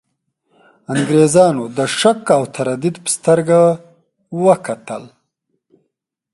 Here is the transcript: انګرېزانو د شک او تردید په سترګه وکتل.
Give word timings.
انګرېزانو 0.93 1.63
د 1.77 1.79
شک 1.99 2.21
او 2.37 2.41
تردید 2.57 2.95
په 3.03 3.09
سترګه 3.15 3.59
وکتل. 4.45 5.03